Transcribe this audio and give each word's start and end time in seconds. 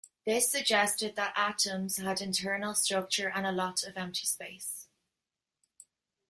This 0.25 0.51
suggested 0.51 1.15
that 1.15 1.31
atoms 1.37 1.97
had 1.97 2.21
internal 2.21 2.73
structure 2.73 3.29
and 3.29 3.45
a 3.45 3.51
lot 3.51 3.83
of 3.83 3.95
empty 3.97 4.25
space. 4.25 4.87